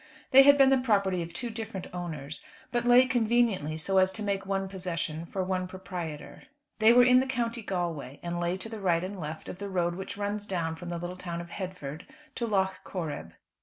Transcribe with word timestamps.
They 0.31 0.41
had 0.41 0.57
been 0.57 0.71
the 0.71 0.79
property 0.79 1.21
of 1.21 1.31
two 1.31 1.51
different 1.51 1.85
owners, 1.93 2.43
but 2.71 2.85
lay 2.85 3.05
conveniently 3.05 3.77
so 3.77 3.99
as 3.99 4.11
to 4.13 4.23
make 4.23 4.47
one 4.47 4.67
possession 4.67 5.27
for 5.27 5.43
one 5.43 5.67
proprietor. 5.67 6.41
They 6.79 6.91
were 6.91 7.03
in 7.03 7.19
the 7.19 7.27
County 7.27 7.61
Galway, 7.61 8.19
and 8.23 8.39
lay 8.39 8.57
to 8.57 8.67
the 8.67 8.79
right 8.79 9.03
and 9.03 9.19
left 9.19 9.47
of 9.47 9.59
the 9.59 9.69
road 9.69 9.93
which 9.93 10.17
runs 10.17 10.47
down 10.47 10.73
from 10.73 10.89
the 10.89 10.97
little 10.97 11.17
town 11.17 11.39
of 11.39 11.51
Headford 11.51 12.07
to 12.33 12.47
Lough 12.47 12.73
Corrib. 12.83 13.33